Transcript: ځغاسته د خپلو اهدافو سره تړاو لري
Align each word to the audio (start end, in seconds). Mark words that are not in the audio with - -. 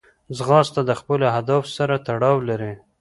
ځغاسته 0.37 0.81
د 0.85 0.91
خپلو 0.99 1.23
اهدافو 1.33 1.69
سره 1.77 1.95
تړاو 2.07 2.37
لري 2.49 2.73